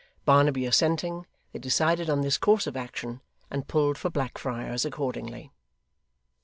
[0.25, 5.51] Barnaby assenting, they decided on this course of action, and pulled for Blackfriars accordingly.